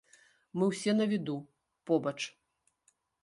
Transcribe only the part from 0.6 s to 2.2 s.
ўсе на віду, побач.